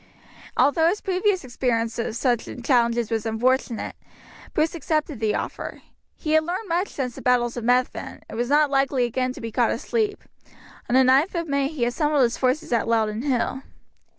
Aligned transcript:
Although 0.57 0.87
his 0.87 0.99
previous 0.99 1.43
experience 1.43 1.99
of 1.99 2.15
such 2.15 2.49
challenges 2.63 3.11
was 3.11 3.27
unfortunate, 3.27 3.95
Bruce 4.51 4.73
accepted 4.73 5.19
the 5.19 5.35
offer. 5.35 5.83
He 6.15 6.31
had 6.31 6.43
learned 6.43 6.67
much 6.69 6.87
since 6.87 7.13
the 7.13 7.21
battle 7.21 7.45
of 7.45 7.53
Methven, 7.63 8.23
and 8.27 8.35
was 8.35 8.49
not 8.49 8.71
likely 8.71 9.05
again 9.05 9.31
to 9.33 9.41
be 9.41 9.51
caught 9.51 9.69
asleep; 9.69 10.23
on 10.89 10.95
the 10.95 11.03
9th 11.03 11.39
of 11.41 11.47
May 11.47 11.67
he 11.67 11.85
assembled 11.85 12.23
his 12.23 12.35
forces 12.39 12.73
at 12.73 12.87
Loudon 12.87 13.21
Hill. 13.21 13.61